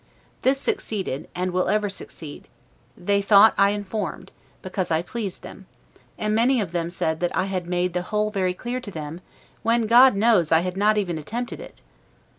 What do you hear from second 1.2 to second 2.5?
and ever will succeed;